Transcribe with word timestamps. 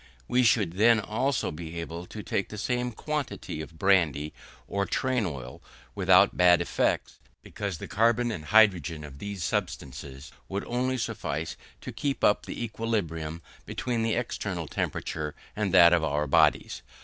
We 0.27 0.41
should 0.41 0.77
then 0.79 0.99
also 0.99 1.51
be 1.51 1.79
able 1.79 2.07
to 2.07 2.23
take 2.23 2.49
the 2.49 2.57
same 2.57 2.91
quantity 2.91 3.61
of 3.61 3.77
brandy 3.77 4.33
or 4.67 4.87
train 4.87 5.27
oil 5.27 5.61
without 5.93 6.35
bad 6.35 6.59
effects, 6.59 7.19
because 7.43 7.77
the 7.77 7.87
carbon 7.87 8.31
and 8.31 8.45
hydrogen 8.45 9.03
of 9.03 9.19
these 9.19 9.43
substances 9.43 10.31
would 10.49 10.65
only 10.65 10.97
suffice 10.97 11.55
to 11.81 11.91
keep 11.91 12.23
up 12.23 12.47
the 12.47 12.63
equilibrium 12.63 13.43
between 13.67 14.01
the 14.01 14.15
external 14.15 14.65
temperature 14.67 15.35
and 15.55 15.71
that 15.71 15.93
of 15.93 16.03
our 16.03 16.25
bodies. 16.25 16.81